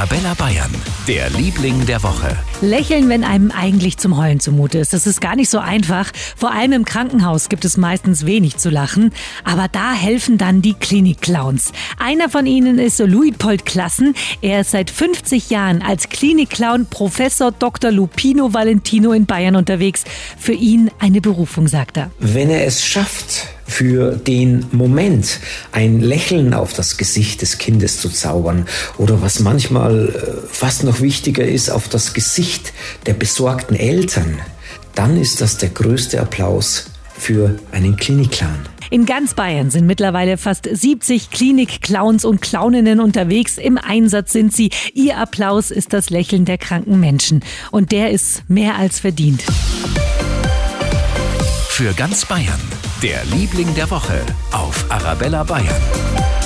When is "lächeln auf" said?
26.00-26.72